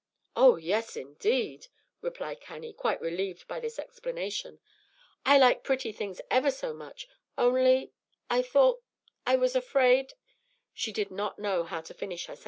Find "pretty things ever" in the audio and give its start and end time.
5.63-6.49